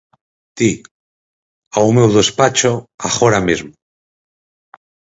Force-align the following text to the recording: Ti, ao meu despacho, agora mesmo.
Ti, 0.57 0.71
ao 1.77 1.89
meu 1.97 2.07
despacho, 2.17 2.71
agora 3.07 3.39
mesmo. 3.47 3.71